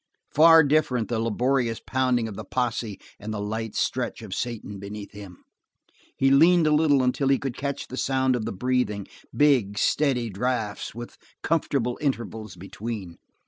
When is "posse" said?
2.43-2.99